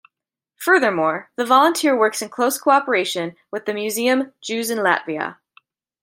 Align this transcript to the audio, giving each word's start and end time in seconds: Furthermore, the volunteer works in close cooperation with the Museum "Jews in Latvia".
Furthermore, 0.55 1.29
the 1.35 1.45
volunteer 1.45 1.95
works 1.95 2.23
in 2.23 2.29
close 2.29 2.57
cooperation 2.57 3.35
with 3.51 3.67
the 3.67 3.73
Museum 3.75 4.33
"Jews 4.41 4.71
in 4.71 4.79
Latvia". 4.79 5.37